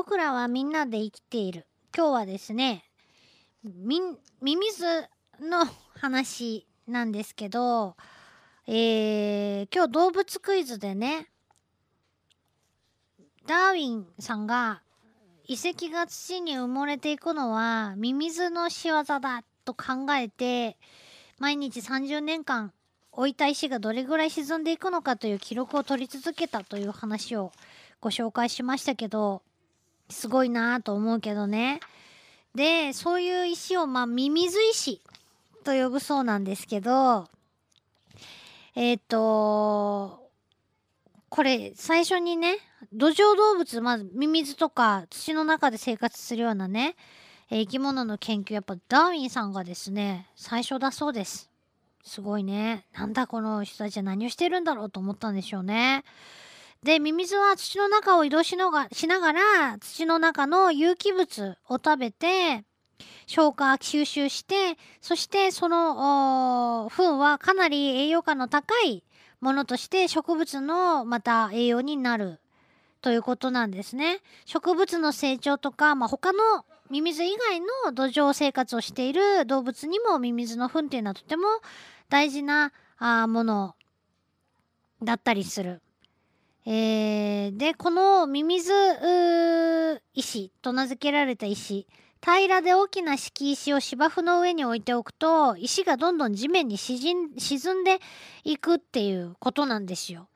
[0.00, 1.66] 僕らはみんなで生きている。
[1.94, 2.84] 今日はですね、
[3.62, 4.00] み、
[4.40, 4.82] ミミズ
[5.46, 5.66] の
[6.00, 7.96] 話なんですけど、
[8.66, 11.28] えー、今日動物クイズでね、
[13.46, 14.80] ダーウィンさんが
[15.46, 19.20] 遺跡が土に埋もれていくのはミミズの仕業だ
[19.66, 20.78] と考えて
[21.38, 22.72] 毎日30年間
[23.12, 27.52] 置いた石がどれぐらい沈んでいくのかという記録を取り続けたという話を
[28.00, 29.42] ご紹介しましたけど
[30.10, 31.80] すごいなと思うけどね。
[32.54, 35.00] でそういう石をまあミミズ石
[35.64, 37.28] と呼ぶそうなんですけど
[38.74, 40.28] えっ、ー、と
[41.28, 42.58] これ最初にね
[42.92, 46.96] 土壌動物まずミミズとか土の中で生活するようなね
[47.50, 51.50] 生き物の研究やっぱダーウィンさんがですね最初だそうです。
[52.02, 52.86] すごいね。
[52.94, 56.04] なんだこの人たちは何をしてるんだろうと思ったんでしょうね。
[56.82, 62.64] でミミズは土の中を移動しのがしながら土の中の有機物を食べて
[63.26, 69.04] 消化吸収してそしてその糞はかなり栄養価の高い
[69.40, 72.40] ものとして植物のまた栄養になる
[73.02, 74.20] ということなんですね。
[74.44, 81.44] 植物の成長とか、まあ、他のミミズ以外の土壌生活をしている動物にもミミズの糞っていうのはとても
[82.10, 83.74] 大事なあもの
[85.02, 85.80] だったりする。
[86.66, 88.72] えー、で、このミミズ
[90.14, 91.86] 石と名付けられた石、
[92.22, 98.00] 平らで大きな敷石を芝生の上に置いておくと、石がどんどん地面に沈んで
[98.44, 100.28] いくっていうことなんですよ。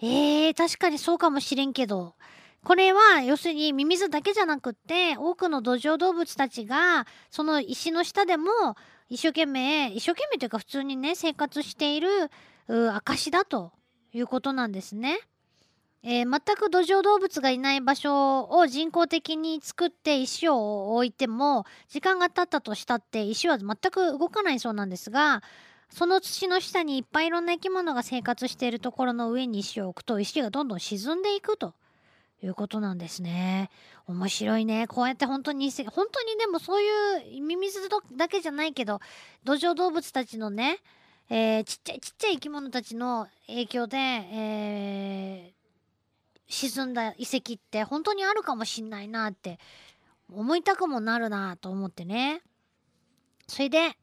[0.00, 2.14] えー、確かにそうかもしれんけど。
[2.66, 8.50] これは要するにミミズだけじゃなくって多くの土壌動物たちがその石の下でも
[9.08, 12.08] 一生懸命一生懸命というか普通にね生活している
[12.66, 13.70] 証だと
[14.12, 15.20] いうことなんですね。
[16.02, 25.42] えー、全く土壌動物がいない場所を人工的に作って石を置いても時間が経ったとしたって石は全く動かないそうなんですが
[25.90, 31.74] その土の下にいっぱいいろんな生き物が生活しているところの上に石を置くと石がどんどん沈んでいくと
[32.42, 33.70] いうことなんですね。
[34.06, 34.86] 面白いね。
[34.86, 39.00] こうやって本当に本当にでもそういうミミズだけじゃないけど
[39.44, 40.78] 土壌動物たちのね、
[41.30, 45.55] えー、ちっちゃいちっちゃい生き物たちの影響で、えー、
[46.48, 49.58] 沈んだ遺跡って本当にあるかもしんないなって
[50.32, 52.42] 思いたくもなるなと思ってね。
[53.48, 53.96] それで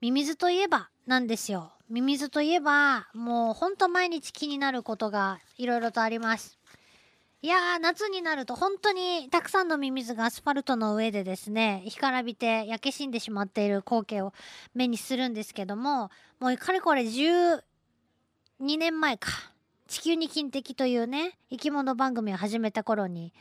[0.00, 1.72] ミミズといえばなんですよ。
[1.90, 6.58] ミミズといえば、もうほんと毎日気になることがいろいろとあります。
[7.42, 14.32] いやー、夏になると本当にたくさんのミミズがアスファルトの上でですね、干からびて焼け死んでしまっている光景を
[14.74, 17.60] 目にするんですけども、もうかれこれ12
[18.60, 19.53] 年前か。
[19.94, 23.32] 地球に金的というね、生き物番組を始めた頃に、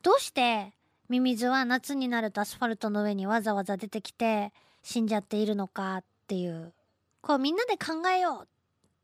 [0.00, 0.72] どうして
[1.10, 6.72] ミミズは夏になるとアスファルトの上にわざわざ出てきて死んじゃっているのかっていう。
[7.20, 8.46] こうみんなで考えよ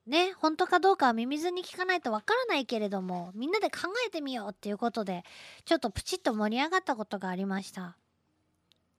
[0.06, 0.10] う。
[0.10, 5.24] ね本当かどうかはミミズに聞かないとわからないけれどもみんなで考えてみようっていうことで
[5.66, 7.98] ちょっとプチッと盛り上がったことがありました。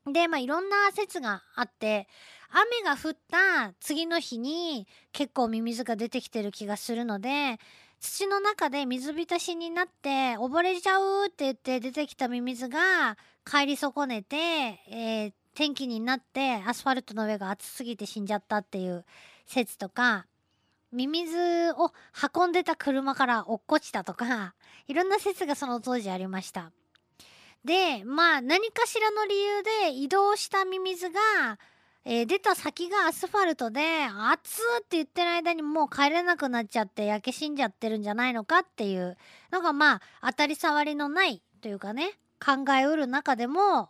[0.05, 2.07] でまあいろんな説があって
[2.51, 7.59] 雨が降った次の日に結構ミミズが出てきてる気がするので
[7.99, 19.05] 土の中で水浸しになって溺れちゃうって言って出てきたミミズが帰り損ねて、えー、天気になってアスファルトの上が熱すぎて死んじゃったっていう
[19.45, 20.27] 説とか
[20.91, 21.37] ミミズ
[21.73, 21.91] を
[22.35, 24.53] 運んでた車から落っこちたとか
[24.87, 26.71] いろんな説がその当時ありました。
[27.65, 31.19] でまあ何かしらの理由で移動したミミズが、
[32.09, 39.17] えー、出た先がアスファルトで熱って言ってる間にもう帰れなくなっちゃって焼け死んじゃってるんじゃないのかっていう
[39.51, 43.89] のがまあ当たり障りのないというかね考えうる中でも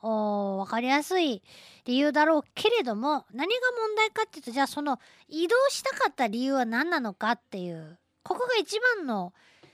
[0.58, 1.44] 分かりやすい
[1.86, 5.00] 理由だろうけれども何が問題かっていうとじゃあその
[5.30, 9.32] 移動したかった理由は何なのかっていうここが一番の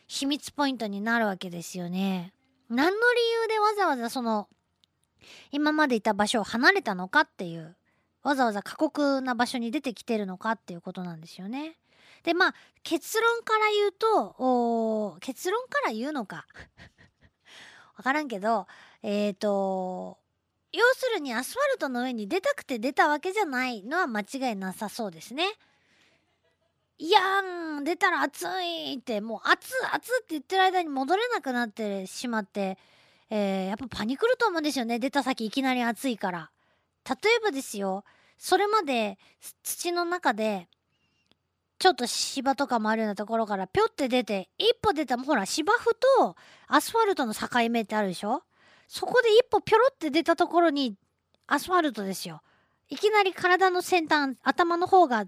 [0.08, 2.34] 秘密ポイントになるわけですよね。
[2.70, 2.98] 何の理
[3.42, 4.50] 由でわざわざその
[5.52, 7.78] 今までいた場所を離れたのかっていう
[8.24, 11.78] わざわざ過酷な場所に出てきてるのかっていうことなんですよね。
[12.24, 16.48] でまあ結論から言うと結論から言うのか
[17.98, 18.66] 分からんけど
[19.02, 20.18] えっ、ー、と
[20.72, 25.46] 要するにアスファルトの上に出たくて出たわけじゃないのは間違いなさそうですね。
[26.98, 32.78] いやん出たら暑いってもう暑暑って言ってる間に戻れなくなってしまって、
[33.30, 36.53] えー、やっぱパニクると思うんですよね出た先いきなり暑いから。
[37.08, 38.04] 例えばですよ
[38.38, 39.18] それまで
[39.64, 40.68] 土の中で
[41.80, 46.36] ちょっと芝とかもあるようなところからぴょって出て一歩出たほら芝生と
[46.68, 48.44] アスファルトの境目ってあるでしょ？
[48.88, 50.96] そこで一歩ぴょろって出たところに
[51.48, 52.42] アスファルトですよ。
[52.90, 55.26] いきなり体の先端、頭の方が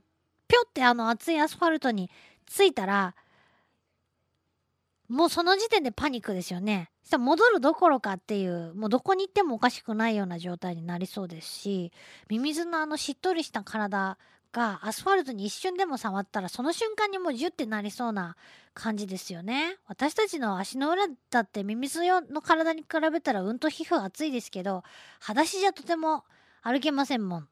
[0.47, 2.09] ぴょってあの熱いアスファルトに
[2.45, 3.15] ついたら、
[5.07, 6.89] もうその時点でパニックですよね。
[7.03, 11.91] したら戻るどころかっていう、もうどこに行ってもおかしくないような状態になりそうですし、
[12.29, 14.17] ミミズのあのしっとりした体
[14.51, 18.37] がアスファルトに一瞬でも触ったらその瞬間にもうジュッてなりそうな
[18.73, 19.77] 感じですよね。
[19.87, 24.83] 私たちの足の裏だってミミズ用の体に比べたらうんと皮膚厚いですけど、
[25.19, 26.23] 裸足じゃとても
[26.63, 27.47] 歩けませんもん。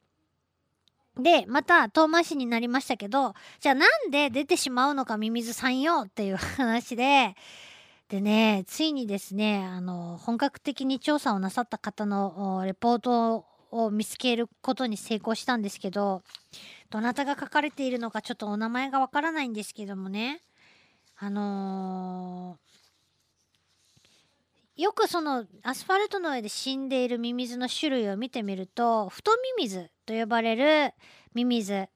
[1.18, 7.36] で、また遠回しになりましたけど、じゃあなんで出てしまうのかミミズさんよっていう話で、
[8.10, 16.24] でね、ついにですね、あの、本格的に調査をなさった方のレポートを見つけることに成功したんですけど、
[16.90, 20.42] どなたが書かれているのかちょっとお名前がわからないんですけどもね、
[21.18, 22.73] あのー、
[24.76, 30.94] よくそのアスファルトの上で死んでいるミミズの種類を見てみると、太ミミズと呼ばれる
[31.36, 31.88] ミミズ、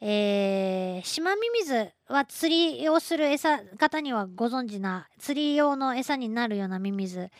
[0.00, 7.30] えー、島ミミズは釣りをする餌方にはご存知な釣り用の餌になるようなミミズ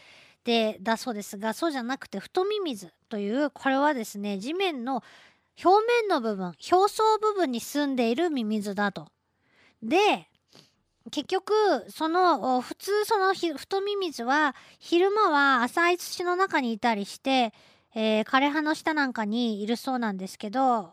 [0.45, 5.03] でだそうですがそうじゃなくて太ミミズというこれはですね地面の
[5.63, 9.09] 表面の部分表層部分に住んでいるミミズだと。
[9.83, 10.29] で
[11.11, 11.53] 結局
[11.89, 17.53] その普通その太ミミズは昼間は浅い土の中にいたりして
[17.99, 20.93] えー、枯葉の下なんかにいるそうなんですけど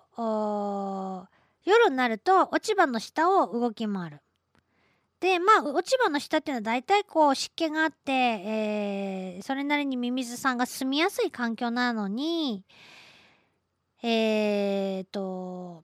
[1.66, 4.22] 夜になると落ち葉の下を動き回る。
[5.20, 12.64] でまあ落ち葉の下っていうのは大体こう湿気があって、えー、それなりにミミズさんが住みやすい環境なのに
[14.02, 15.84] えー、と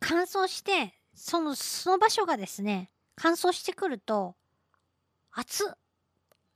[0.00, 4.34] 乾燥してそのその場所がですね乾燥してくると
[5.32, 5.74] 熱っ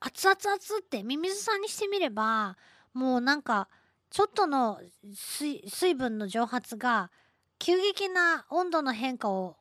[0.00, 2.56] 熱々熱ってミミズさんにしてみれば
[2.92, 3.68] もうなんか
[4.10, 4.80] ちょっとの
[5.14, 7.10] 水分の蒸発が
[7.58, 9.56] 急激な温度の変化を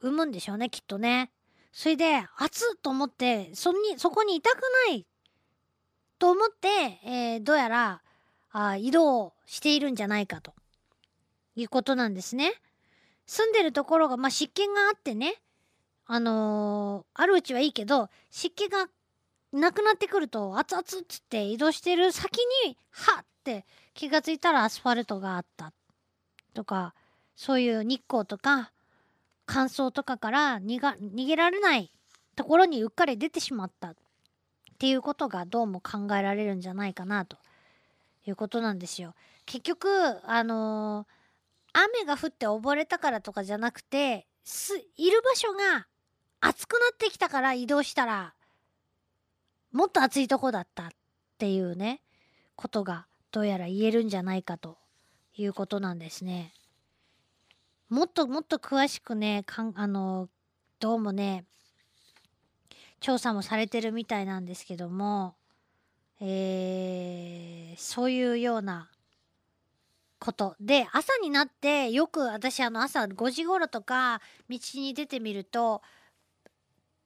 [0.00, 1.30] 生むんでしょうねきっとね。
[1.72, 5.06] それで熱っと思ってそにそこにいたくない
[6.18, 6.68] と思って、
[7.04, 8.02] えー、どうやら
[8.50, 10.54] あ移動しているんじゃないかと
[11.54, 12.52] いうことなんですね。
[13.26, 15.34] 住んでるところが、まあ、湿気があってね
[16.06, 18.88] あのー、あるうちはいいけど湿気が
[19.52, 23.64] なくなってくると熱々っつって移動してる先にはって
[23.94, 25.72] 気がついたらアスファルトがあった
[26.54, 26.94] とか
[27.34, 28.72] そういう日光とか
[29.46, 31.90] 乾燥とかから逃げられない
[32.34, 33.96] ところにうっかり出てしまったっ
[34.78, 37.38] ていうことがどうも考えられるんじゃないかなと
[38.26, 39.14] いうことなんですよ。
[39.46, 39.88] 結局
[40.24, 41.15] あのー、
[41.78, 45.86] 雨が降って溺れたからとかじゃなくてすいる場所が
[46.40, 48.34] 暑くなってきたから移動したら
[49.72, 50.88] もっと暑いとこだったっ
[51.36, 52.00] ていうね
[52.54, 54.78] ことがどうやら言えるんじゃないかと
[55.36, 56.54] いうことなんですね。
[57.90, 60.30] もっともっと詳しくねかんあの
[60.80, 61.44] どうもね
[63.00, 65.34] 調査もされてるみたいなんですけども、
[66.20, 68.90] えー、そういうような
[70.26, 74.20] ことで朝になってよく私あの朝5時頃とか
[74.50, 75.82] 道に出てみると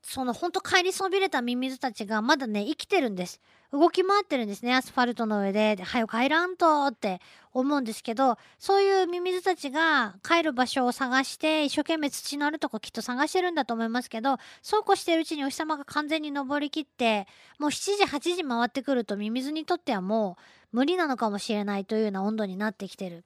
[0.03, 3.39] そのほんと帰りそびれたミミズたちがまだね生きてるんです。
[3.73, 7.21] 動き回ってるんですねアスファルトの上で「はよ帰らんと」って
[7.53, 17.29] 思うんですけどそういうミミズたちが帰る場所を探して一生懸命土のあるとこきっと探してるんだと思いますけどそうこうしてるうちにお日様が完全に登りきって
[17.61, 23.25] もう7時8時回ってくるとミミズにとってはもう無理なのかもしれないというような温度になってきてる。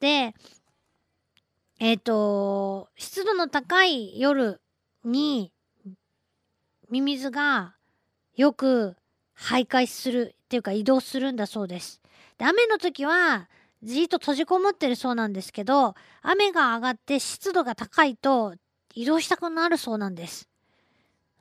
[0.00, 0.34] で
[1.80, 4.60] えっ、ー、と湿度の高い夜
[5.04, 5.52] に
[6.90, 7.74] ミミズが
[8.36, 8.96] よく
[9.36, 12.00] 徘徊するっていうか移動するんだそうです。
[12.38, 13.48] で雨の時は
[13.82, 18.54] じっと閉じこもってるそうなんですけど雨が上がって湿度が高いと
[18.94, 20.48] 移動したくなるそうなんです。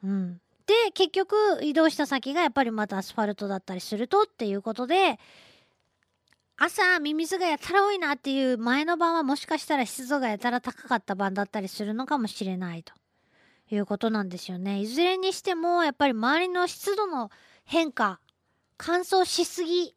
[0.04, 5.20] うん、で結局移動した先がやっぱりまたアスファルトだったりするとっていうことで
[6.58, 12.94] 朝ミミズがやたら多いなっていう前の晩はもしかしたら湿度がやたら高かった晩だったりするのかもしれないと。
[13.70, 14.80] いうことなんですよね。
[14.80, 17.30] いずれにしてもやっぱり周りの湿度の
[17.66, 18.20] 変化
[18.78, 19.94] 乾燥しすぎ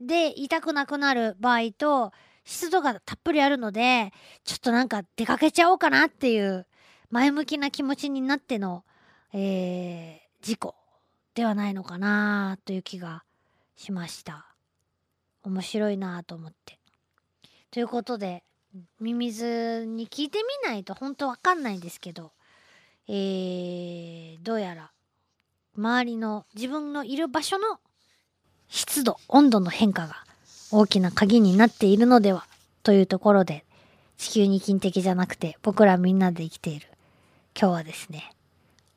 [0.00, 2.12] で痛くなくなる場合と
[2.44, 4.12] 湿度がたっぷりあるので
[4.44, 6.66] ちょっとなんか出かけちゃおうかなっていう
[7.10, 8.84] 前向きな気持ちになっての、
[9.32, 10.74] えー、事故
[11.34, 13.24] ではないのかなという気が
[13.76, 14.46] しました。
[15.42, 16.78] 面白いなと思って。
[17.70, 18.42] ということで
[19.00, 22.32] ミミズに聞いてみないと本当わかんないんですけど
[23.12, 24.92] えー、どうやら
[25.76, 27.80] 周りの自分のいる場所の
[28.68, 30.24] 湿度温度の変化が
[30.70, 32.46] 大きな鍵になっているのでは
[32.84, 33.64] というところで
[34.16, 36.86] 地球に金的じゃなくて僕らみんなで生きている
[37.58, 38.30] 今日はですね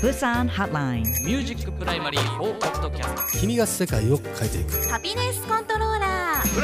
[0.00, 1.02] Busan Hotline.
[1.26, 4.88] ミュージックプライマリー4ポッドキャスト君が世界を変えていく。
[4.88, 6.58] ハピネスコントローラース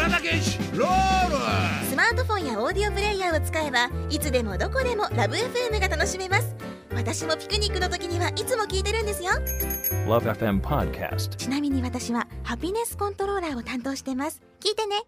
[1.95, 6.57] マートフォンやオーディオプレイヤーを使えばいつでもどこでもラブ f m が楽しめます。
[6.95, 9.33] 私もピクニックの時にはいつも聞いてるんですよ。
[10.07, 11.37] LoveFM Podcast.
[11.37, 14.41] ちなみに私はハピネスコントローラーを担当してます。
[14.61, 15.03] 聞いてね